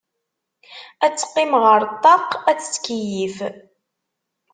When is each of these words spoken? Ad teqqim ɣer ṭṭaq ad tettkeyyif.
Ad 1.05 1.13
teqqim 1.15 1.51
ɣer 1.63 1.81
ṭṭaq 1.93 2.29
ad 2.49 2.57
tettkeyyif. 2.59 3.37